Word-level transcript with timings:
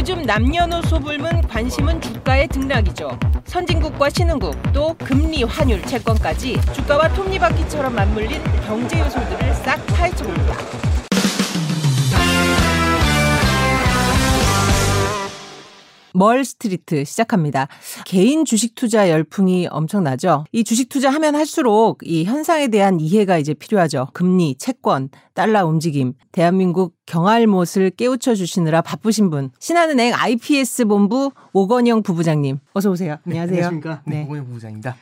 요즘 0.00 0.22
남녀노소 0.22 0.98
불문 0.98 1.42
관심은 1.42 2.00
주가의 2.00 2.48
등락이죠. 2.48 3.18
선진국과 3.44 4.08
신흥국 4.08 4.72
또 4.72 4.94
금리, 4.94 5.42
환율, 5.42 5.82
채권까지 5.82 6.58
주가와 6.72 7.12
톱니바퀴처럼 7.12 7.94
맞물린 7.94 8.42
경제 8.66 8.98
요소들을 8.98 9.54
싹 9.56 9.86
파헤쳐 9.88 10.24
봅니다. 10.24 10.89
멀 16.14 16.44
스트리트 16.44 17.04
시작합니다. 17.04 17.68
개인 18.04 18.44
주식 18.44 18.74
투자 18.74 19.10
열풍이 19.10 19.68
엄청나죠. 19.70 20.44
이 20.52 20.64
주식 20.64 20.88
투자하면 20.88 21.34
할수록 21.34 21.98
이 22.02 22.24
현상에 22.24 22.68
대한 22.68 23.00
이해가 23.00 23.38
이제 23.38 23.54
필요하죠. 23.54 24.08
금리, 24.12 24.56
채권, 24.58 25.08
달러 25.34 25.66
움직임, 25.66 26.14
대한민국 26.32 26.94
경알못을 27.06 27.90
깨우쳐 27.90 28.34
주시느라 28.34 28.82
바쁘신 28.82 29.30
분. 29.30 29.50
신한은행 29.58 30.14
IPS 30.14 30.86
본부 30.86 31.30
오건영 31.52 32.02
부부장님. 32.02 32.58
어서 32.72 32.90
오세요. 32.90 33.16
안녕하세요. 33.26 33.56
네, 33.56 33.62
안녕하십니까. 33.64 34.02
네, 34.06 34.24
오건영 34.24 34.46
부부장입니다. 34.46 34.96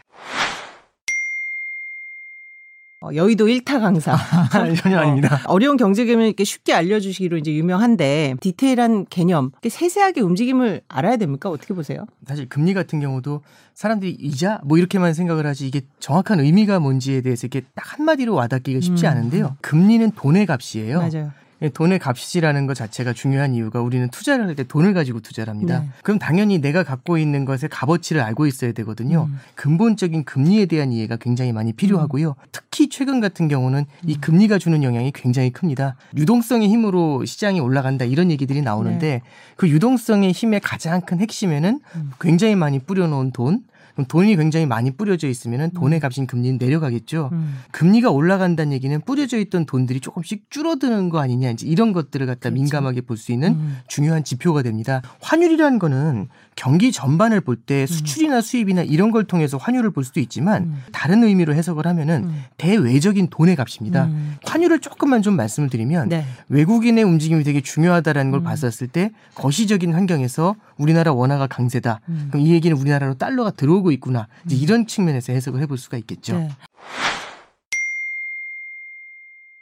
어, 3.00 3.10
여의도 3.14 3.46
1타 3.46 3.80
강사. 3.80 4.16
전혀 4.82 4.98
아닙니다. 4.98 5.40
어, 5.46 5.52
어려운 5.52 5.76
경제 5.76 6.04
개념을 6.04 6.26
이렇게 6.26 6.42
쉽게 6.42 6.72
알려주시기로 6.72 7.36
이제 7.38 7.52
유명한데 7.54 8.34
디테일한 8.40 9.06
개념, 9.08 9.52
세세하게 9.66 10.20
움직임을 10.20 10.80
알아야 10.88 11.16
됩니까? 11.16 11.48
어떻게 11.48 11.74
보세요? 11.74 12.06
사실 12.26 12.48
금리 12.48 12.74
같은 12.74 12.98
경우도 12.98 13.42
사람들이 13.74 14.16
이자 14.18 14.60
뭐 14.64 14.78
이렇게만 14.78 15.14
생각을 15.14 15.46
하지 15.46 15.68
이게 15.68 15.82
정확한 16.00 16.40
의미가 16.40 16.80
뭔지에 16.80 17.20
대해서 17.20 17.46
이렇게 17.46 17.64
딱 17.76 17.98
한마디로 17.98 18.34
와닿기가 18.34 18.80
쉽지 18.80 19.06
음. 19.06 19.10
않은데요. 19.10 19.56
금리는 19.60 20.10
돈의 20.10 20.46
값이에요. 20.46 20.98
맞아요. 20.98 21.30
예, 21.60 21.68
돈의 21.68 21.98
값이라는 21.98 22.66
것 22.66 22.74
자체가 22.74 23.12
중요한 23.12 23.54
이유가 23.54 23.80
우리는 23.80 24.08
투자를 24.10 24.46
할 24.46 24.54
때 24.54 24.64
돈을 24.64 24.94
가지고 24.94 25.20
투자를 25.20 25.50
합니다. 25.52 25.80
네. 25.80 25.88
그럼 26.02 26.18
당연히 26.18 26.58
내가 26.58 26.82
갖고 26.82 27.18
있는 27.18 27.44
것의 27.44 27.68
값어치를 27.70 28.20
알고 28.20 28.46
있어야 28.46 28.72
되거든요. 28.72 29.28
음. 29.30 29.38
근본적인 29.54 30.24
금리에 30.24 30.66
대한 30.66 30.92
이해가 30.92 31.16
굉장히 31.16 31.52
많이 31.52 31.72
필요하고요. 31.72 32.28
음. 32.30 32.48
특히 32.52 32.88
최근 32.88 33.20
같은 33.20 33.48
경우는 33.48 33.86
이 34.06 34.14
음. 34.14 34.20
금리가 34.20 34.58
주는 34.58 34.82
영향이 34.82 35.12
굉장히 35.12 35.50
큽니다. 35.50 35.96
유동성의 36.16 36.68
힘으로 36.68 37.24
시장이 37.24 37.60
올라간다 37.60 38.04
이런 38.04 38.30
얘기들이 38.30 38.62
나오는데 38.62 39.08
네. 39.08 39.22
그 39.56 39.68
유동성의 39.68 40.32
힘의 40.32 40.60
가장 40.60 41.00
큰 41.00 41.20
핵심에는 41.20 41.80
음. 41.96 42.10
굉장히 42.20 42.54
많이 42.54 42.78
뿌려놓은 42.78 43.32
돈, 43.32 43.62
그럼 43.98 44.06
돈이 44.06 44.36
굉장히 44.36 44.64
많이 44.64 44.92
뿌려져 44.92 45.26
있으면 45.26 45.72
돈의 45.72 45.98
음. 45.98 46.00
값인 46.00 46.28
금리는 46.28 46.56
내려가겠죠. 46.56 47.30
음. 47.32 47.56
금리가 47.72 48.10
올라간다는 48.12 48.72
얘기는 48.72 49.00
뿌려져 49.00 49.38
있던 49.38 49.66
돈들이 49.66 49.98
조금씩 49.98 50.44
줄어드는 50.50 51.08
거 51.08 51.18
아니냐 51.18 51.50
이제 51.50 51.66
이런 51.66 51.92
것들을 51.92 52.24
갖다 52.26 52.50
그렇죠. 52.50 52.54
민감하게 52.54 53.00
볼 53.00 53.16
수 53.18 53.32
있는 53.32 53.54
음. 53.54 53.78
중요한 53.88 54.22
지표가 54.22 54.62
됩니다. 54.62 55.02
환율이라는 55.20 55.80
거는 55.80 56.28
경기 56.54 56.92
전반을 56.92 57.40
볼때 57.40 57.80
음. 57.80 57.86
수출이나 57.86 58.40
수입이나 58.40 58.82
이런 58.82 59.10
걸 59.10 59.24
통해서 59.24 59.56
환율을 59.56 59.90
볼 59.90 60.04
수도 60.04 60.20
있지만 60.20 60.62
음. 60.62 60.82
다른 60.92 61.24
의미로 61.24 61.52
해석을 61.52 61.84
하면은 61.88 62.24
음. 62.26 62.44
대외적인 62.56 63.26
돈의 63.30 63.56
값입니다. 63.56 64.08
환율을 64.44 64.78
조금만 64.78 65.22
좀 65.22 65.34
말씀을 65.34 65.70
드리면 65.70 66.10
네. 66.10 66.24
외국인의 66.48 67.02
움직임이 67.02 67.42
되게 67.42 67.60
중요하다라는 67.60 68.30
걸 68.30 68.44
봤었을 68.44 68.86
때 68.86 69.10
거시적인 69.34 69.92
환경에서 69.92 70.54
우리나라 70.76 71.12
원화가 71.12 71.48
강세다. 71.48 72.00
그럼 72.30 72.46
이 72.46 72.52
얘기는 72.52 72.76
우리나라로 72.76 73.14
달러가 73.14 73.50
들어오고 73.50 73.87
있구나. 73.92 74.28
이제 74.46 74.56
음. 74.56 74.60
이런 74.60 74.86
측면에서 74.86 75.32
해석을 75.32 75.60
해볼 75.62 75.78
수가 75.78 75.96
있겠죠. 75.98 76.38
네. 76.38 76.50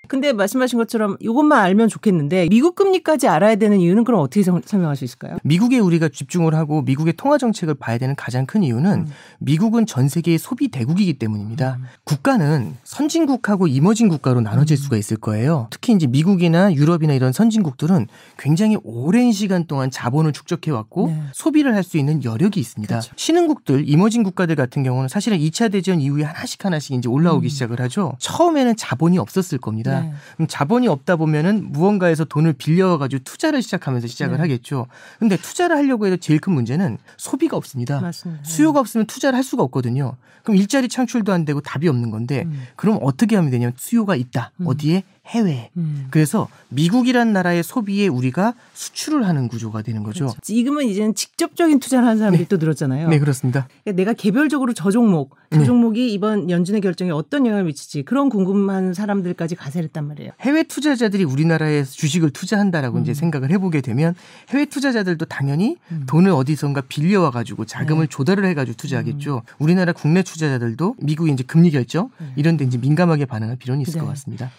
근데 0.09 0.33
말씀하신 0.33 0.79
것처럼 0.79 1.17
이것만 1.21 1.59
알면 1.59 1.89
좋겠는데 1.89 2.49
미국 2.51 2.75
금리까지 2.75 3.29
알아야 3.29 3.57
되는 3.57 3.81
이유는 3.81 4.05
그럼 4.05 4.21
어떻게 4.21 4.43
설명할 4.43 4.97
수 4.97 5.05
있을까요? 5.05 5.39
미국에 5.43 5.79
우리가 5.79 6.09
집중을 6.09 6.55
하고 6.55 6.83
미국의 6.83 7.15
통화 7.17 7.39
정책을 7.39 7.75
봐야 7.75 7.97
되는 7.97 8.15
가장 8.15 8.45
큰 8.47 8.63
이유는 8.63 8.91
음. 8.93 9.07
미국은 9.39 9.87
전 9.87 10.09
세계의 10.09 10.39
소비 10.39 10.69
대국이기 10.69 11.15
때문입니다. 11.15 11.79
음. 11.81 11.85
국가는 12.05 12.77
선진국하고 12.85 13.67
이머징 13.67 14.09
국가로 14.09 14.43
나눠질 14.43 14.77
음. 14.77 14.83
수가 14.83 14.97
있을 14.99 15.17
거예요. 15.17 15.69
특히 15.71 15.95
이제 15.95 16.07
미국이나 16.07 16.75
유럽이나 16.75 17.15
이런 17.15 17.33
선진국들은 17.33 18.07
굉장히 18.39 18.77
오랜 18.85 19.33
시간 19.33 19.67
동안 19.67 19.91
자본을 19.91 20.33
축적해 20.33 20.71
왔고 20.71 21.07
네. 21.09 21.23
소비를 21.33 21.75
할 21.75 21.87
수 21.87 21.99
있는 21.99 22.25
여력이 22.25 22.59
있습니다. 22.59 22.93
그렇죠. 22.93 23.13
신흥국들, 23.17 23.89
이머징 23.89 24.25
국가들 24.25 24.57
같은 24.57 24.83
경우는 24.83 25.09
사실은 25.09 25.39
2차 25.39 25.71
대전 25.71 26.01
이후에 26.01 26.25
하나씩 26.25 26.65
하나씩 26.65 26.97
이제 26.97 27.09
올라오기 27.09 27.47
음. 27.47 27.49
시작을 27.49 27.81
하죠. 27.83 28.15
처음에는 28.19 28.75
자본이 28.77 29.19
없었을 29.19 29.59
겁니다. 29.59 29.96
네. 30.01 30.13
그럼 30.37 30.49
자본이 30.49 30.89
없다 30.89 31.17
보면은 31.17 31.73
무언가에서 31.73 32.25
돈을 32.25 32.55
빌려 32.55 32.99
가지고 32.99 33.23
투자를 33.25 33.63
시작하면서 33.63 34.07
시작을 34.07 34.37
네. 34.37 34.41
하겠죠. 34.41 34.87
근데 35.19 35.37
투자를 35.37 35.77
하려고 35.77 36.07
해도 36.07 36.17
제일 36.17 36.41
큰 36.41 36.53
문제는 36.53 36.99
소비가 37.17 37.57
없습니다. 37.57 38.01
맞습니다. 38.01 38.43
수요가 38.45 38.81
없으면 38.81 39.07
투자를 39.07 39.37
할 39.37 39.45
수가 39.45 39.63
없거든요. 39.65 40.17
그럼 40.43 40.57
일자리 40.57 40.89
창출도 40.89 41.33
안 41.33 41.45
되고 41.45 41.61
답이 41.61 41.89
없는 41.89 42.11
건데 42.11 42.45
음. 42.47 42.63
그럼 42.77 42.99
어떻게 43.03 43.35
하면 43.37 43.51
되냐면 43.51 43.75
수요가 43.77 44.15
있다. 44.15 44.53
음. 44.61 44.67
어디에 44.69 45.03
해외. 45.27 45.71
음. 45.77 46.07
그래서 46.11 46.49
미국이란 46.69 47.33
나라의 47.33 47.63
소비에 47.63 48.07
우리가 48.07 48.55
수출을 48.75 49.27
하는 49.27 49.49
구조가 49.49 49.83
되는 49.83 50.03
거죠. 50.03 50.27
그렇죠. 50.27 50.41
지금은 50.43 50.87
이제는 50.87 51.15
직접적인 51.15 51.81
투자를 51.81 52.07
하는 52.07 52.19
사람들이 52.19 52.45
네. 52.45 52.49
또 52.49 52.57
늘었잖아요. 52.59 53.09
네, 53.09 53.19
그렇습니다. 53.19 53.69
그러니까 53.85 53.97
내가 53.97 54.13
개별적으로 54.13 54.73
저 54.73 54.91
종목, 54.91 55.37
저 55.51 55.59
네. 55.59 55.65
종목이 55.65 56.13
이번 56.13 56.49
연준의 56.51 56.81
결정에 56.81 57.11
어떤 57.11 57.45
영향을 57.47 57.65
미칠지 57.65 58.03
그런 58.03 58.29
궁금한 58.29 58.95
사람들까지 58.95 59.57
가세했단 59.57 60.07
말이에요. 60.07 60.33
해외 60.41 60.63
투자자들이 60.63 61.25
우리나라에 61.25 61.85
주식을 61.85 62.31
투자한다라고 62.31 62.99
음. 62.99 63.03
이제 63.03 63.15
생각을 63.15 63.51
해보게 63.51 63.81
되면 63.81 64.15
해외 64.51 64.65
투자자들도 64.65 65.25
당연히 65.27 65.77
음. 65.91 66.05
돈을 66.07 66.31
어디선가 66.31 66.83
빌려와 66.83 67.31
가지고 67.31 67.65
자금을 67.65 68.07
네. 68.07 68.11
조달을 68.11 68.45
해가지고 68.47 68.77
투자하겠죠. 68.77 69.43
음. 69.45 69.55
우리나라 69.59 69.93
국내 69.93 70.23
투자자들도 70.23 70.97
미국의 71.01 71.35
이제 71.35 71.43
금리 71.45 71.71
결정 71.71 72.11
네. 72.19 72.33
이런 72.37 72.57
데 72.57 72.65
이제 72.65 72.79
민감하게 72.79 73.27
반응할 73.27 73.57
필요는 73.57 73.83
있을 73.83 73.95
것 74.01 74.07
네. 74.07 74.11
같습니다. 74.11 74.51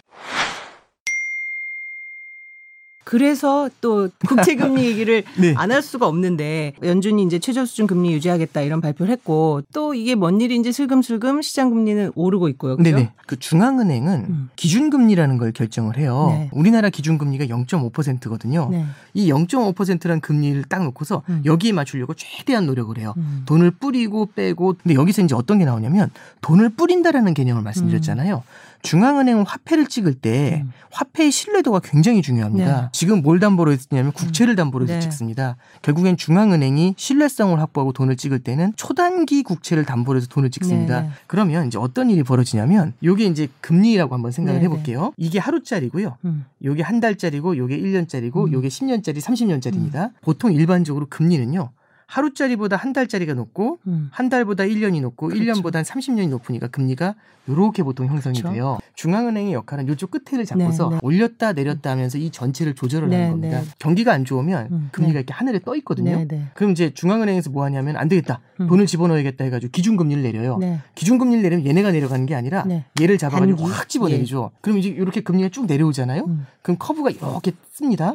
그래서 3.08 3.70
또 3.80 4.10
국채 4.26 4.54
금리 4.54 4.84
얘기를 4.84 5.24
네. 5.38 5.54
안할 5.56 5.80
수가 5.80 6.06
없는데 6.06 6.74
연준이 6.82 7.22
이제 7.22 7.38
최저 7.38 7.64
수준 7.64 7.86
금리 7.86 8.12
유지하겠다 8.12 8.60
이런 8.60 8.82
발표를 8.82 9.10
했고 9.10 9.62
또 9.72 9.94
이게 9.94 10.14
뭔 10.14 10.42
일인지 10.42 10.74
슬금슬금 10.74 11.40
시장 11.40 11.70
금리는 11.70 12.12
오르고 12.14 12.50
있고요. 12.50 12.76
그죠? 12.76 12.90
네네. 12.90 13.12
그 13.26 13.38
중앙은행은 13.38 14.26
음. 14.28 14.50
기준 14.56 14.90
금리라는 14.90 15.38
걸 15.38 15.52
결정을 15.52 15.96
해요. 15.96 16.26
네. 16.28 16.50
우리나라 16.52 16.90
기준 16.90 17.16
금리가 17.16 17.46
0.5%거든요. 17.46 18.68
네. 18.70 18.84
이 19.14 19.30
0.5%라는 19.30 20.20
금리를 20.20 20.64
딱 20.64 20.84
놓고서 20.84 21.22
음. 21.30 21.40
여기에 21.46 21.72
맞추려고 21.72 22.12
최대한 22.12 22.66
노력을 22.66 22.98
해요. 22.98 23.14
음. 23.16 23.44
돈을 23.46 23.70
뿌리고 23.70 24.26
빼고 24.34 24.76
근데 24.82 24.94
여기서 24.94 25.22
이제 25.22 25.34
어떤 25.34 25.56
게 25.56 25.64
나오냐면 25.64 26.10
돈을 26.42 26.68
뿌린다라는 26.68 27.32
개념을 27.32 27.62
말씀드렸잖아요. 27.62 28.42
음. 28.78 28.82
중앙은행은 28.82 29.44
화폐를 29.44 29.86
찍을 29.86 30.14
때 30.14 30.62
음. 30.64 30.72
화폐의 30.90 31.30
신뢰도가 31.30 31.80
굉장히 31.80 32.22
중요합니다. 32.22 32.80
네. 32.82 32.88
지금 32.92 33.22
뭘 33.22 33.40
담보로 33.40 33.72
했냐면 33.72 34.12
국채를 34.12 34.54
음. 34.54 34.56
담보로 34.56 34.84
해서 34.84 34.94
네. 34.94 35.00
찍습니다. 35.00 35.56
결국엔 35.82 36.16
중앙은행이 36.16 36.94
신뢰성을 36.96 37.58
확보하고 37.60 37.92
돈을 37.92 38.16
찍을 38.16 38.40
때는 38.40 38.72
초단기 38.76 39.42
국채를 39.42 39.84
담보로 39.84 40.18
해서 40.18 40.28
돈을 40.28 40.50
찍습니다. 40.50 41.02
네. 41.02 41.08
네. 41.08 41.12
그러면 41.26 41.66
이제 41.66 41.78
어떤 41.78 42.10
일이 42.10 42.22
벌어지냐면 42.22 42.94
요게 43.02 43.26
이제 43.26 43.48
금리라고 43.60 44.14
한번 44.14 44.32
생각을 44.32 44.60
네, 44.60 44.64
해볼게요. 44.64 45.12
이게 45.16 45.38
하루짜리고요. 45.38 46.16
음. 46.24 46.46
요게 46.64 46.82
한 46.82 47.00
달짜리고 47.00 47.56
요게 47.56 47.78
1년짜리고 47.78 48.48
음. 48.48 48.52
요게 48.52 48.68
10년짜리, 48.68 49.20
30년짜리입니다. 49.20 50.08
음. 50.08 50.10
보통 50.22 50.52
일반적으로 50.52 51.06
금리는요. 51.08 51.70
하루짜리보다 52.08 52.76
한 52.76 52.94
달짜리가 52.94 53.34
높고 53.34 53.78
음. 53.86 54.08
한 54.10 54.30
달보다 54.30 54.64
1년이 54.64 55.02
높고 55.02 55.28
그렇죠. 55.28 55.44
1년보다 55.44 55.74
한 55.74 55.84
30년이 55.84 56.30
높으니까 56.30 56.66
금리가 56.68 57.14
요렇게 57.48 57.82
보통 57.82 58.06
형성이 58.06 58.38
그렇죠. 58.38 58.54
돼요. 58.54 58.78
중앙은행의 58.94 59.52
역할은 59.52 59.88
요쪽 59.88 60.10
끝에를 60.10 60.44
잡고서 60.44 60.88
네, 60.88 60.94
네. 60.94 61.00
올렸다 61.02 61.52
내렸다 61.52 61.90
하면서 61.90 62.18
이 62.18 62.30
전체를 62.30 62.74
조절을 62.74 63.08
네, 63.08 63.16
하는 63.16 63.30
겁니다. 63.32 63.60
네. 63.60 63.66
경기가 63.78 64.12
안 64.12 64.24
좋으면 64.24 64.68
음, 64.70 64.88
금리가 64.92 65.12
네. 65.12 65.18
이렇게 65.20 65.32
하늘에 65.34 65.58
떠 65.60 65.76
있거든요. 65.76 66.16
네, 66.16 66.26
네. 66.26 66.46
그럼 66.54 66.72
이제 66.72 66.92
중앙은행에서 66.94 67.50
뭐 67.50 67.64
하냐면 67.64 67.96
안 67.96 68.08
되겠다. 68.08 68.40
음. 68.60 68.68
돈을 68.68 68.86
집어넣어야겠다 68.86 69.44
해 69.44 69.50
가지고 69.50 69.70
기준금리를 69.70 70.22
내려요. 70.22 70.58
기준금리를 70.94 71.42
내리면 71.42 71.66
얘네가 71.66 71.92
내려가는 71.92 72.24
게 72.24 72.34
아니라 72.34 72.64
얘를 73.00 73.18
잡아 73.18 73.38
가지고 73.38 73.58
단기? 73.58 73.72
확 73.72 73.88
집어내리죠. 73.88 74.50
예. 74.52 74.58
그럼 74.62 74.78
이제 74.78 74.88
이렇게 74.88 75.20
금리가 75.20 75.50
쭉 75.50 75.66
내려오잖아요. 75.66 76.24
음. 76.24 76.46
그럼 76.62 76.76
커브가 76.78 77.10
이렇게 77.10 77.52
씁니다. 77.72 78.14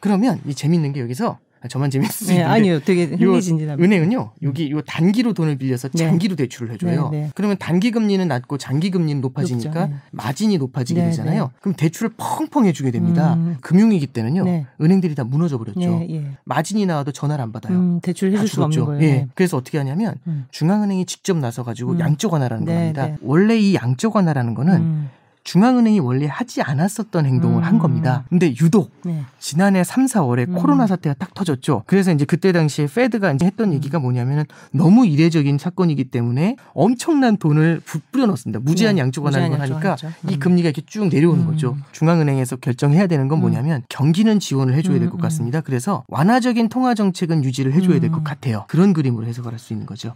그러면 0.00 0.40
이 0.46 0.54
재밌는 0.54 0.92
게 0.94 1.00
여기서 1.00 1.38
아, 1.64 1.68
저만 1.68 1.88
재밌을 1.90 2.26
네, 2.26 2.42
아니요, 2.42 2.78
되게 2.80 3.06
흥미진진합니다. 3.06 3.82
은행은요, 3.82 4.32
여기 4.42 4.70
요 4.70 4.82
단기로 4.82 5.32
돈을 5.32 5.56
빌려서 5.56 5.88
네. 5.88 6.04
장기로 6.04 6.36
네. 6.36 6.42
대출을 6.42 6.72
해줘요. 6.74 7.08
네, 7.08 7.20
네. 7.22 7.30
그러면 7.34 7.56
단기 7.58 7.90
금리는 7.90 8.28
낮고 8.28 8.58
장기 8.58 8.90
금리는 8.90 9.22
높아지니까 9.22 9.86
높죠, 9.86 9.98
마진이 10.10 10.58
높아지게 10.58 11.00
네, 11.00 11.06
되잖아요. 11.08 11.52
그럼 11.62 11.74
대출을 11.74 12.10
펑펑 12.18 12.66
해주게 12.66 12.90
됩니다. 12.90 13.34
음. 13.34 13.56
금융위기 13.62 14.08
때는요, 14.08 14.66
은행들이 14.78 15.14
다 15.14 15.24
무너져 15.24 15.56
버렸죠. 15.56 16.06
예. 16.10 16.32
마진이 16.44 16.84
나와도 16.84 17.12
전화를 17.12 17.42
안 17.42 17.50
받아요. 17.50 17.78
음, 17.78 18.00
대출 18.02 18.30
해줄 18.32 18.46
수 18.46 18.62
없는 18.62 18.84
거예요. 18.84 19.02
예. 19.02 19.28
그래서 19.34 19.56
어떻게 19.56 19.78
하냐면 19.78 20.16
음. 20.26 20.44
중앙은행이 20.50 21.06
직접 21.06 21.34
나서 21.38 21.62
가지고 21.62 21.92
음. 21.92 22.00
양적 22.00 22.34
완화라는 22.34 22.66
겁니다. 22.66 23.16
원래 23.22 23.56
이 23.56 23.74
양적 23.74 24.16
완화라는 24.16 24.52
거는 24.54 24.74
음. 24.74 25.10
중앙은행이 25.44 26.00
원래 26.00 26.26
하지 26.26 26.62
않았었던 26.62 27.26
행동을 27.26 27.58
음. 27.62 27.64
한 27.64 27.78
겁니다. 27.78 28.24
근데 28.30 28.54
유독 28.60 28.90
네. 29.04 29.24
지난해 29.38 29.84
3, 29.84 30.06
4월에 30.06 30.48
음. 30.48 30.54
코로나 30.54 30.86
사태가 30.86 31.14
딱 31.18 31.34
터졌죠. 31.34 31.84
그래서 31.86 32.12
이제 32.12 32.24
그때 32.24 32.50
당시에 32.50 32.86
페드가 32.86 33.32
이제 33.32 33.44
했던 33.46 33.68
음. 33.68 33.74
얘기가 33.74 33.98
뭐냐면은 33.98 34.44
너무 34.72 35.06
이례적인 35.06 35.58
사건이기 35.58 36.04
때문에 36.04 36.56
엄청난 36.72 37.36
돈을 37.36 37.82
뿌려 38.10 38.26
넣습니다. 38.26 38.58
무제한 38.60 38.96
네. 38.96 39.02
양쪽 39.02 39.26
하는 39.26 39.50
걸 39.50 39.60
하니까 39.60 39.96
이 40.28 40.34
음. 40.34 40.38
금리가 40.40 40.70
이렇게 40.70 40.82
쭉 40.86 41.08
내려오는 41.08 41.42
음. 41.44 41.46
거죠. 41.50 41.76
중앙은행에서 41.92 42.56
결정해야 42.56 43.06
되는 43.06 43.28
건 43.28 43.40
뭐냐면 43.40 43.82
경기는 43.90 44.40
지원을 44.40 44.74
해줘야 44.74 44.98
될 44.98 45.10
것 45.10 45.20
같습니다. 45.20 45.60
그래서 45.60 46.02
완화적인 46.08 46.70
통화 46.70 46.94
정책은 46.94 47.44
유지를 47.44 47.74
해줘야 47.74 48.00
될 48.00 48.10
것 48.10 48.24
같아요. 48.24 48.64
그런 48.68 48.92
그림으로 48.94 49.26
해석을 49.26 49.52
할 49.52 49.58
수 49.58 49.72
있는 49.74 49.86
거죠. 49.86 50.14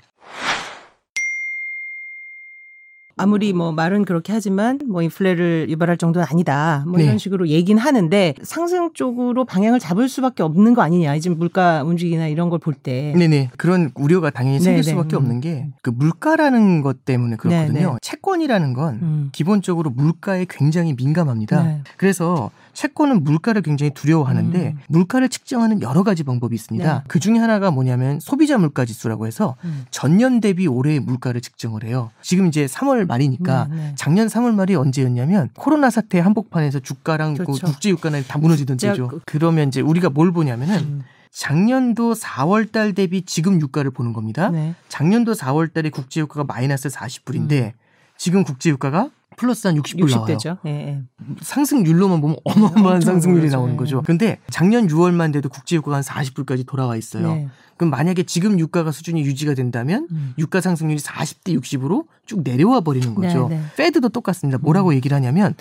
아무리 3.18 3.52
뭐 3.52 3.72
말은 3.72 4.04
그렇게 4.04 4.32
하지만 4.32 4.78
뭐 4.88 5.02
인플레를 5.02 5.66
유발할 5.68 5.96
정도는 5.96 6.26
아니다. 6.30 6.84
뭐 6.86 6.98
이런 7.00 7.12
네. 7.12 7.18
식으로 7.18 7.48
얘기는 7.48 7.80
하는데 7.80 8.34
상승 8.42 8.92
쪽으로 8.94 9.44
방향을 9.44 9.78
잡을 9.80 10.08
수밖에 10.08 10.42
없는 10.42 10.74
거 10.74 10.82
아니냐. 10.82 11.18
지금 11.18 11.38
물가 11.38 11.82
움직이나 11.82 12.26
이런 12.28 12.48
걸 12.50 12.58
볼 12.58 12.74
때. 12.74 13.14
네네. 13.16 13.50
그런 13.56 13.90
우려가 13.94 14.30
당연히 14.30 14.58
생길 14.58 14.82
네네. 14.82 14.90
수밖에 14.90 15.16
음. 15.16 15.18
없는 15.18 15.40
게 15.40 15.66
그 15.82 15.90
물가라는 15.90 16.82
것 16.82 17.04
때문에 17.04 17.36
그렇거든요. 17.36 17.72
네네. 17.72 17.96
채권이라는 18.02 18.72
건 18.72 18.94
음. 19.02 19.28
기본적으로 19.32 19.90
물가에 19.90 20.46
굉장히 20.48 20.94
민감합니다. 20.94 21.62
네. 21.62 21.82
그래서 21.96 22.50
채권은 22.78 23.24
물가를 23.24 23.62
굉장히 23.62 23.90
두려워하는데 23.90 24.68
음. 24.68 24.78
물가를 24.86 25.28
측정하는 25.28 25.82
여러 25.82 26.04
가지 26.04 26.22
방법이 26.22 26.54
있습니다. 26.54 26.94
네. 26.98 27.02
그 27.08 27.18
중에 27.18 27.36
하나가 27.36 27.72
뭐냐면 27.72 28.20
소비자 28.20 28.56
물가 28.56 28.84
지수라고 28.84 29.26
해서 29.26 29.56
음. 29.64 29.84
전년 29.90 30.38
대비 30.38 30.68
올해의 30.68 31.00
물가를 31.00 31.40
측정을 31.40 31.82
해요. 31.82 32.12
지금 32.22 32.46
이제 32.46 32.66
3월 32.66 33.04
말이니까 33.04 33.66
네, 33.68 33.74
네. 33.74 33.94
작년 33.96 34.28
3월 34.28 34.54
말이 34.54 34.76
언제였냐면 34.76 35.50
코로나 35.56 35.90
사태 35.90 36.20
한복판에서 36.20 36.78
주가랑 36.78 37.34
그 37.34 37.46
그렇죠. 37.46 37.66
그 37.66 37.72
국제 37.72 37.90
유가는 37.90 38.22
다 38.28 38.38
무너지던 38.38 38.76
때죠. 38.76 39.08
그... 39.08 39.20
그러면 39.26 39.66
이제 39.66 39.80
우리가 39.80 40.10
뭘 40.10 40.30
보냐면은 40.30 40.78
음. 40.78 41.04
작년도 41.32 42.14
4월 42.14 42.70
달 42.70 42.94
대비 42.94 43.22
지금 43.22 43.60
유가를 43.60 43.90
보는 43.90 44.12
겁니다. 44.12 44.50
네. 44.50 44.76
작년도 44.88 45.32
4월 45.32 45.72
달에 45.72 45.90
국제 45.90 46.20
유가가 46.20 46.44
마이너스 46.44 46.88
40불인데 46.88 47.52
음. 47.60 47.72
지금 48.16 48.44
국제 48.44 48.70
유가가 48.70 49.10
플러스 49.38 49.66
한 49.66 49.76
60불 49.76 50.10
60대죠. 50.10 50.46
나와요. 50.46 50.58
예, 50.66 50.70
예. 50.70 51.02
상승률로만 51.40 52.20
보면 52.20 52.36
어마어마한 52.44 53.00
상승률이 53.00 53.48
나오는 53.48 53.76
거죠. 53.76 54.02
근데 54.02 54.38
작년 54.50 54.86
6월만 54.88 55.32
돼도 55.32 55.48
국제유가가 55.48 55.96
한 55.96 56.02
40불까지 56.02 56.66
돌아와 56.66 56.96
있어요. 56.96 57.34
네. 57.34 57.48
그럼 57.76 57.90
만약에 57.90 58.24
지금 58.24 58.58
유가가 58.58 58.90
수준이 58.90 59.22
유지가 59.22 59.54
된다면 59.54 60.08
음. 60.10 60.34
유가 60.36 60.60
상승률이 60.60 61.00
40대 61.00 61.58
60으로 61.58 62.06
쭉 62.26 62.42
내려와 62.42 62.80
버리는 62.80 63.14
거죠. 63.14 63.48
네, 63.48 63.56
네. 63.56 63.64
페드도 63.76 64.08
똑같습니다. 64.10 64.58
뭐라고 64.58 64.90
음. 64.90 64.94
얘기를 64.94 65.14
하냐면 65.14 65.54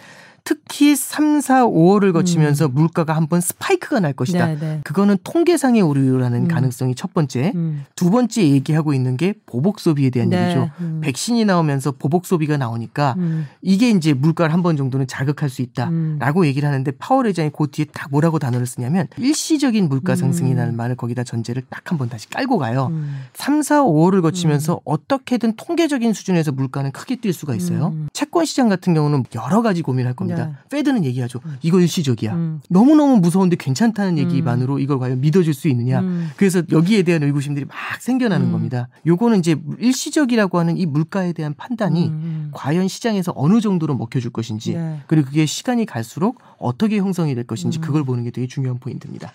특히 0.51 0.95
3, 0.95 1.41
4, 1.41 1.65
5월을 1.65 2.13
거치면서 2.13 2.67
음. 2.67 2.71
물가가 2.73 3.17
한번 3.17 3.41
스파이크가 3.41 3.99
날 3.99 4.13
것이다. 4.13 4.45
네, 4.47 4.57
네. 4.57 4.81
그거는 4.85 5.17
통계상의 5.25 5.81
오류라는 5.81 6.43
음. 6.43 6.47
가능성이 6.47 6.95
첫 6.95 7.13
번째. 7.13 7.51
음. 7.53 7.83
두 7.97 8.09
번째 8.09 8.43
얘기하고 8.49 8.93
있는 8.93 9.17
게 9.17 9.33
보복 9.45 9.81
소비에 9.81 10.09
대한 10.09 10.29
네. 10.29 10.45
얘기죠. 10.45 10.69
음. 10.79 11.01
백신이 11.03 11.43
나오면서 11.43 11.91
보복 11.91 12.25
소비가 12.25 12.55
나오니까 12.55 13.15
음. 13.17 13.45
이게 13.61 13.89
이제 13.89 14.13
물가를 14.13 14.53
한 14.53 14.63
번 14.63 14.77
정도는 14.77 15.05
자극할 15.07 15.49
수 15.49 15.61
있다라고 15.61 16.41
음. 16.41 16.45
얘기를 16.45 16.65
하는데 16.69 16.89
파월 16.91 17.25
회장이 17.27 17.49
그 17.55 17.67
뒤에 17.69 17.85
딱 17.93 18.09
뭐라고 18.09 18.39
단어를 18.39 18.65
쓰냐면 18.65 19.07
일시적인 19.17 19.89
물가 19.89 20.15
상승이라는 20.15 20.77
말을 20.77 20.95
거기다 20.95 21.25
전제를 21.25 21.63
딱 21.69 21.91
한 21.91 21.97
번 21.97 22.07
다시 22.09 22.29
깔고 22.29 22.57
가요. 22.57 22.91
3, 23.33 23.61
4, 23.61 23.83
5월을 23.83 24.21
거치면서 24.21 24.79
어떻게든 24.85 25.55
통계적인 25.57 26.13
수준에서 26.13 26.51
물가는 26.53 26.89
크게 26.91 27.17
뛸 27.17 27.33
수가 27.33 27.53
있어요. 27.55 27.93
채권 28.13 28.45
시장 28.45 28.69
같은 28.69 28.93
경우는 28.93 29.25
여러 29.35 29.61
가지 29.61 29.81
고민할 29.81 30.13
겁니다. 30.13 30.36
있습니다. 30.37 30.45
네. 30.45 30.53
페드는 30.69 31.05
얘기하죠. 31.05 31.39
음. 31.45 31.57
이거 31.61 31.79
일시적이야. 31.79 32.33
음. 32.33 32.61
너무너무 32.69 33.17
무서운데 33.17 33.55
괜찮다는 33.55 34.17
얘기만으로 34.17 34.75
음. 34.75 34.79
이걸 34.79 34.99
과연 34.99 35.21
믿어줄 35.21 35.53
수 35.53 35.67
있느냐. 35.69 35.99
음. 36.01 36.29
그래서 36.37 36.61
여기에 36.71 37.03
대한 37.03 37.23
의구심들이 37.23 37.65
막 37.65 37.75
생겨나는 37.99 38.47
음. 38.47 38.51
겁니다. 38.51 38.89
요거는 39.05 39.39
이제 39.39 39.55
일시적이라고 39.79 40.59
하는 40.59 40.77
이 40.77 40.85
물가에 40.85 41.33
대한 41.33 41.53
판단이 41.55 42.11
과연 42.51 42.87
시장에서 42.87 43.33
어느 43.35 43.61
정도로 43.61 43.95
먹혀줄 43.95 44.31
것인지 44.31 44.73
네. 44.73 45.01
그리고 45.07 45.27
그게 45.27 45.45
시간이 45.45 45.85
갈수록 45.85 46.39
어떻게 46.59 46.97
형성이 46.97 47.35
될 47.35 47.45
것인지 47.45 47.79
그걸 47.79 48.03
보는 48.03 48.23
게 48.23 48.31
되게 48.31 48.47
중요한 48.47 48.79
포인트입니다. 48.79 49.31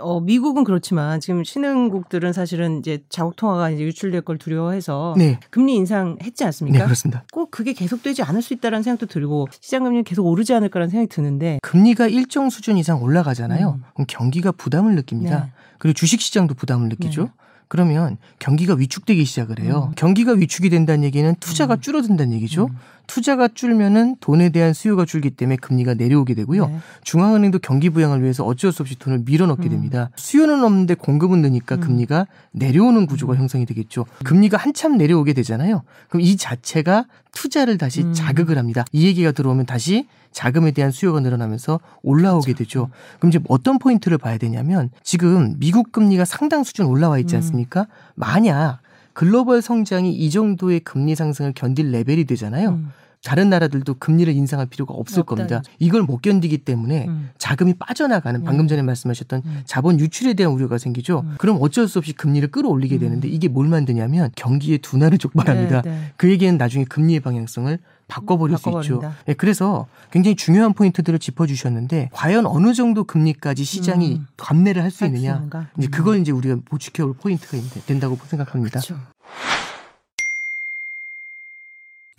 어, 0.00 0.20
미국은 0.20 0.64
그렇지만 0.64 1.20
지금 1.20 1.44
신흥국들은 1.44 2.32
사실은 2.32 2.78
이제 2.78 3.04
자국 3.08 3.36
통화가 3.36 3.70
이제 3.70 3.82
유출될 3.84 4.22
걸 4.22 4.38
두려워해서 4.38 5.14
네. 5.16 5.38
금리 5.50 5.74
인상했지 5.74 6.44
않습니까? 6.44 6.78
네, 6.78 6.84
그렇습니다. 6.84 7.24
꼭 7.32 7.50
그게 7.50 7.72
계속되지 7.72 8.22
않을 8.22 8.42
수 8.42 8.54
있다라는 8.54 8.82
생각도 8.82 9.06
들고 9.06 9.48
시장 9.60 9.84
금리는 9.84 10.04
계속 10.04 10.26
오르지 10.26 10.54
않을까라는 10.54 10.90
생각이 10.90 11.08
드는데 11.08 11.58
금리가 11.62 12.08
일정 12.08 12.50
수준 12.50 12.76
이상 12.76 13.02
올라가잖아요. 13.02 13.78
음. 13.78 13.84
그럼 13.94 14.06
경기가 14.08 14.52
부담을 14.52 14.94
느낍니다. 14.94 15.44
네. 15.44 15.52
그리고 15.78 15.94
주식 15.94 16.20
시장도 16.20 16.54
부담을 16.54 16.88
느끼죠. 16.88 17.30
네. 17.64 17.68
그러면 17.68 18.16
경기가 18.38 18.74
위축되기 18.74 19.24
시작을 19.24 19.60
해요. 19.60 19.88
음. 19.90 19.94
경기가 19.96 20.32
위축이 20.32 20.70
된다는 20.70 21.04
얘기는 21.04 21.34
투자가 21.40 21.74
음. 21.76 21.80
줄어든다는 21.80 22.32
얘기죠. 22.34 22.66
음. 22.66 22.76
투자가 23.06 23.48
줄면은 23.48 24.16
돈에 24.20 24.48
대한 24.48 24.72
수요가 24.72 25.04
줄기 25.04 25.30
때문에 25.30 25.56
금리가 25.56 25.94
내려오게 25.94 26.34
되고요. 26.34 26.68
네. 26.68 26.78
중앙은행도 27.02 27.58
경기 27.58 27.90
부양을 27.90 28.22
위해서 28.22 28.44
어쩔 28.44 28.72
수 28.72 28.82
없이 28.82 28.98
돈을 28.98 29.22
밀어넣게 29.26 29.64
음. 29.64 29.70
됩니다. 29.70 30.10
수요는 30.16 30.64
없는데 30.64 30.94
공급은 30.94 31.42
느니까 31.42 31.76
음. 31.76 31.80
금리가 31.80 32.26
내려오는 32.52 33.06
구조가 33.06 33.34
음. 33.34 33.38
형성이 33.38 33.66
되겠죠. 33.66 34.06
금리가 34.24 34.56
한참 34.56 34.96
내려오게 34.96 35.32
되잖아요. 35.34 35.82
그럼 36.08 36.22
이 36.22 36.36
자체가 36.36 37.06
투자를 37.34 37.76
다시 37.76 38.02
음. 38.02 38.12
자극을 38.14 38.56
합니다. 38.56 38.84
이 38.92 39.06
얘기가 39.06 39.32
들어오면 39.32 39.66
다시 39.66 40.06
자금에 40.32 40.70
대한 40.70 40.90
수요가 40.90 41.20
늘어나면서 41.20 41.80
올라오게 42.02 42.54
그렇죠. 42.54 42.64
되죠. 42.64 42.90
그럼 43.18 43.30
이제 43.30 43.40
어떤 43.48 43.78
포인트를 43.78 44.18
봐야 44.18 44.38
되냐면 44.38 44.90
지금 45.02 45.56
미국 45.58 45.92
금리가 45.92 46.24
상당 46.24 46.64
수준 46.64 46.86
올라와 46.86 47.18
있지 47.18 47.34
음. 47.34 47.38
않습니까? 47.38 47.86
만약 48.14 48.78
글로벌 49.12 49.62
성장이 49.62 50.12
이 50.12 50.30
정도의 50.30 50.80
금리 50.80 51.14
상승을 51.14 51.52
견딜 51.54 51.90
레벨이 51.92 52.24
되잖아요. 52.24 52.70
음. 52.70 52.92
다른 53.24 53.48
나라들도 53.48 53.94
금리를 53.94 54.32
인상할 54.32 54.66
필요가 54.66 54.94
없을. 54.94 55.24
겁니다. 55.24 55.62
이걸 55.78 56.02
못 56.02 56.20
견디기 56.20 56.58
때문에 56.58 57.06
음. 57.08 57.30
자금이 57.38 57.74
빠져나가는 57.78 58.38
음. 58.40 58.44
방금 58.44 58.68
전에 58.68 58.82
말씀하셨던 58.82 59.42
음. 59.44 59.62
자본 59.64 59.98
유출에 59.98 60.34
대한 60.34 60.52
우려가 60.52 60.76
생기죠. 60.76 61.20
음. 61.24 61.34
그럼 61.38 61.56
어쩔 61.60 61.88
수 61.88 61.98
없이 61.98 62.12
금리를 62.12 62.46
끌어올리게 62.50 62.96
음. 62.96 63.00
되는데 63.00 63.28
이게 63.28 63.48
뭘 63.48 63.68
만드냐면 63.68 64.30
경기의 64.36 64.78
둔화를 64.78 65.16
촉발합니다. 65.18 65.82
네, 65.82 65.90
네. 65.90 66.12
그 66.16 66.30
얘기는 66.30 66.56
나중에 66.58 66.84
금리의 66.84 67.20
방향성을 67.20 67.78
바꿔버릴 68.08 68.58
수 68.58 68.68
있죠. 68.80 69.00
네, 69.26 69.32
그래서 69.32 69.86
굉장히 70.10 70.36
중요한 70.36 70.74
포인트들을 70.74 71.18
짚어주셨는데 71.18 72.10
과연 72.12 72.44
어느 72.44 72.74
정도 72.74 73.04
금리까지 73.04 73.64
시장이 73.64 74.16
음. 74.16 74.26
감내를 74.36 74.82
할 74.82 74.90
수 74.90 75.06
있느냐 75.06 75.48
이제 75.78 75.88
그걸 75.88 76.20
이제 76.20 76.30
우리가 76.30 76.56
못 76.70 76.78
지켜볼 76.78 77.14
포인트가 77.14 77.56
된다고 77.86 78.18
생각합니다. 78.26 78.80
그렇죠. 78.80 79.00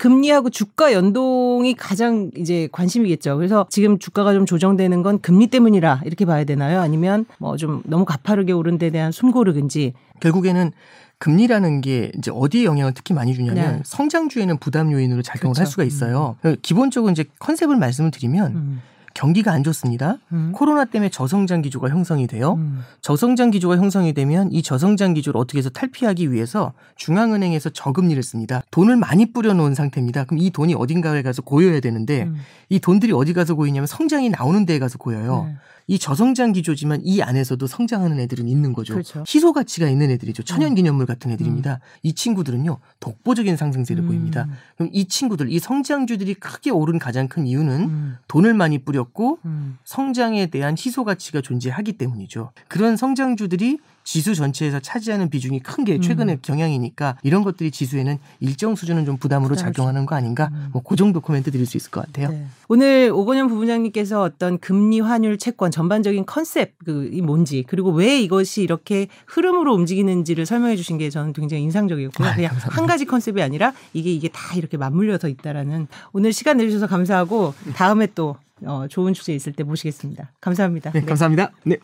금리하고 0.06 0.50
주가 0.50 0.92
연동이 0.92 1.74
가장 1.74 2.30
이제 2.36 2.68
관심이겠죠. 2.70 3.36
그래서 3.36 3.66
지금 3.70 3.98
주가가 3.98 4.32
좀 4.34 4.46
조정되는 4.46 5.02
건 5.02 5.20
금리 5.20 5.48
때문이라 5.48 6.02
이렇게 6.04 6.24
봐야 6.24 6.44
되나요? 6.44 6.80
아니면 6.80 7.26
뭐 7.38 7.56
좀 7.56 7.82
너무 7.86 8.04
가파르게 8.04 8.52
오른 8.52 8.76
데 8.78 8.90
대한 8.90 9.10
숨고르긴지 9.12 9.94
결국에는 10.20 10.72
금리라는 11.18 11.80
게 11.80 12.12
이제 12.18 12.30
어디에 12.32 12.64
영향을 12.64 12.92
특히 12.94 13.14
많이 13.14 13.34
주냐면 13.34 13.76
네. 13.76 13.82
성장주에는 13.84 14.58
부담 14.58 14.92
요인으로 14.92 15.22
작용을 15.22 15.54
그렇죠. 15.54 15.60
할 15.62 15.66
수가 15.66 15.84
있어요. 15.84 16.36
음. 16.44 16.56
기본적으로 16.60 17.10
이제 17.10 17.24
컨셉을 17.38 17.76
말씀을 17.76 18.10
드리면 18.10 18.52
음. 18.52 18.82
경기가 19.16 19.50
안 19.50 19.64
좋습니다. 19.64 20.18
음. 20.32 20.52
코로나 20.54 20.84
때문에 20.84 21.08
저성장 21.08 21.62
기조가 21.62 21.88
형성이 21.88 22.26
돼요. 22.26 22.54
음. 22.58 22.82
저성장 23.00 23.50
기조가 23.50 23.78
형성이 23.78 24.12
되면 24.12 24.52
이 24.52 24.62
저성장 24.62 25.14
기조를 25.14 25.40
어떻게 25.40 25.58
해서 25.58 25.70
탈피하기 25.70 26.30
위해서 26.32 26.74
중앙은행에서 26.96 27.70
저금리를 27.70 28.22
씁니다. 28.22 28.60
돈을 28.70 28.96
많이 28.96 29.32
뿌려놓은 29.32 29.74
상태입니다. 29.74 30.24
그럼 30.24 30.38
이 30.38 30.50
돈이 30.50 30.74
어딘가에 30.74 31.22
가서 31.22 31.40
고여야 31.40 31.80
되는데 31.80 32.24
음. 32.24 32.36
이 32.68 32.78
돈들이 32.78 33.12
어디 33.12 33.32
가서 33.32 33.54
고이냐면 33.54 33.86
성장이 33.86 34.28
나오는 34.28 34.66
데에 34.66 34.78
가서 34.78 34.98
고여요. 34.98 35.44
네. 35.48 35.56
이 35.88 35.98
저성장 35.98 36.52
기조지만 36.52 37.00
이 37.04 37.22
안에서도 37.22 37.64
성장하는 37.66 38.18
애들은 38.20 38.48
있는 38.48 38.72
거죠. 38.72 38.94
그렇죠. 38.94 39.24
희소 39.26 39.52
가치가 39.52 39.88
있는 39.88 40.10
애들이죠. 40.10 40.42
천연 40.42 40.74
기념물 40.74 41.06
같은 41.06 41.30
애들입니다. 41.30 41.74
음. 41.74 41.78
이 42.02 42.12
친구들은요 42.12 42.78
독보적인 43.00 43.56
상승세를 43.56 44.02
음. 44.02 44.08
보입니다. 44.08 44.48
그럼 44.76 44.90
이 44.92 45.06
친구들, 45.06 45.50
이 45.50 45.58
성장주들이 45.60 46.34
크게 46.34 46.70
오른 46.70 46.98
가장 46.98 47.28
큰 47.28 47.46
이유는 47.46 47.80
음. 47.82 48.16
돈을 48.28 48.54
많이 48.54 48.78
뿌렸고 48.78 49.38
음. 49.44 49.78
성장에 49.84 50.46
대한 50.46 50.74
희소 50.76 51.04
가치가 51.04 51.40
존재하기 51.40 51.92
때문이죠. 51.94 52.50
그런 52.68 52.96
성장주들이 52.96 53.78
지수 54.04 54.36
전체에서 54.36 54.78
차지하는 54.78 55.30
비중이 55.30 55.60
큰 55.60 55.86
게 55.86 56.00
최근의 56.00 56.36
음. 56.36 56.38
경향이니까 56.42 57.16
이런 57.22 57.44
것들이 57.44 57.70
지수에는 57.70 58.18
일정 58.40 58.74
수준은 58.74 59.04
좀 59.04 59.18
부담으로 59.18 59.54
작용하는 59.54 60.04
거 60.04 60.16
아닌가? 60.16 60.48
음. 60.52 60.68
뭐그 60.72 60.96
정도 60.96 61.20
코멘트 61.20 61.52
드릴 61.52 61.64
수 61.64 61.76
있을 61.76 61.90
것 61.92 62.04
같아요. 62.04 62.30
네. 62.30 62.46
오늘 62.68 63.10
오건영 63.14 63.46
부부장님께서 63.48 64.22
어떤 64.22 64.58
금리 64.58 64.98
환율 64.98 65.38
채권 65.38 65.70
전반적인 65.76 66.24
컨셉 66.24 66.72
그이 66.86 67.20
뭔지 67.20 67.62
그리고 67.68 67.90
왜 67.90 68.18
이것이 68.18 68.62
이렇게 68.62 69.08
흐름으로 69.26 69.74
움직이는지를 69.74 70.46
설명해 70.46 70.74
주신 70.74 70.96
게 70.96 71.10
저는 71.10 71.34
굉장히 71.34 71.64
인상적이었고요. 71.64 72.26
아, 72.26 72.34
그냥 72.34 72.52
감사합니다. 72.52 72.80
한 72.80 72.86
가지 72.86 73.04
컨셉이 73.04 73.42
아니라 73.42 73.74
이게 73.92 74.10
이게 74.10 74.28
다 74.28 74.56
이렇게 74.56 74.78
맞물려서 74.78 75.28
있다라는 75.28 75.86
오늘 76.14 76.32
시간 76.32 76.56
내주셔서 76.56 76.86
감사하고 76.86 77.52
다음에 77.74 78.06
또 78.14 78.36
어, 78.64 78.86
좋은 78.88 79.12
주제 79.12 79.34
있을 79.34 79.52
때 79.52 79.64
모시겠습니다. 79.64 80.32
감사합니다. 80.40 80.92
네, 80.92 81.00
네. 81.00 81.06
감사합니다. 81.06 81.52
네. 81.64 81.76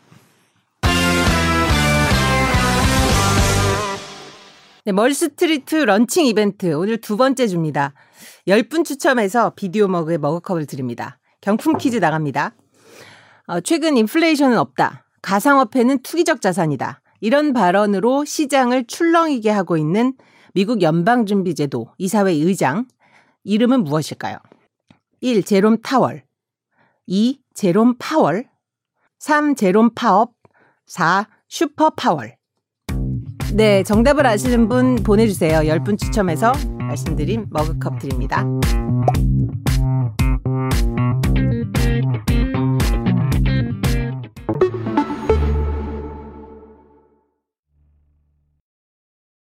네, 4.85 4.91
멀스트리트 4.91 5.75
런칭 5.75 6.25
이벤트 6.25 6.73
오늘 6.73 6.97
두 6.97 7.15
번째 7.15 7.45
줍니다. 7.45 7.93
10분 8.47 8.85
추첨해서 8.85 9.51
비디오 9.51 9.87
머그의 9.87 10.17
머그컵을 10.17 10.65
드립니다. 10.65 11.19
경품 11.41 11.77
퀴즈 11.77 11.97
나갑니다. 11.97 12.55
어, 13.47 13.59
최근 13.59 13.97
인플레이션은 13.97 14.57
없다. 14.57 15.05
가상화폐는 15.21 16.01
투기적 16.01 16.41
자산이다. 16.41 17.01
이런 17.19 17.53
발언으로 17.53 18.25
시장을 18.25 18.85
출렁이게 18.85 19.49
하고 19.49 19.77
있는 19.77 20.13
미국 20.53 20.81
연방준비제도 20.81 21.93
이사회 21.97 22.31
의장 22.31 22.85
이름은 23.43 23.83
무엇일까요? 23.83 24.37
1. 25.21 25.43
제롬 25.43 25.81
타월 25.81 26.23
2. 27.07 27.39
제롬 27.53 27.95
파월 27.97 28.49
3. 29.19 29.55
제롬 29.55 29.91
파업 29.95 30.33
4. 30.85 31.27
슈퍼 31.47 31.89
파월 31.91 32.35
네, 33.53 33.83
정답을 33.83 34.25
아시는 34.25 34.67
분 34.67 34.95
보내주세요. 34.95 35.59
10분 35.59 35.99
추첨해서 35.99 36.53
말씀드린 36.79 37.45
머그컵 37.51 37.99
드립니다. 37.99 38.43